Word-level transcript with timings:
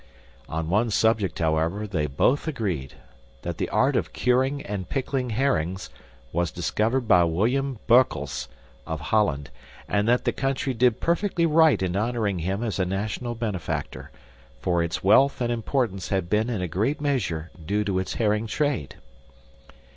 On 0.49 0.67
one 0.71 0.89
subject, 0.89 1.37
however, 1.37 1.85
they 1.85 2.07
both 2.07 2.47
agreed: 2.47 2.95
that 3.43 3.59
the 3.59 3.69
art 3.69 3.95
of 3.95 4.13
curing 4.13 4.63
and 4.63 4.89
pickling 4.89 5.29
herrings 5.29 5.91
was 6.33 6.49
discovered 6.49 7.07
by 7.07 7.23
William 7.23 7.77
Beukles 7.85 8.47
of 8.87 8.99
Holland, 8.99 9.51
and 9.87 10.07
that 10.07 10.25
the 10.25 10.31
country 10.31 10.73
did 10.73 11.01
perfectly 11.01 11.45
right 11.45 11.79
in 11.83 11.95
honoring 11.95 12.39
him 12.39 12.63
as 12.63 12.79
a 12.79 12.83
national 12.87 13.35
benefactor, 13.35 14.09
for 14.59 14.81
its 14.81 15.03
wealth 15.03 15.39
and 15.39 15.51
importance 15.53 16.09
had 16.09 16.31
been 16.31 16.49
in 16.49 16.63
a 16.63 16.67
great 16.67 16.99
measure 16.99 17.51
due 17.63 17.83
to 17.83 17.99
its 17.99 18.15
herring 18.15 18.47
trade. 18.47 18.95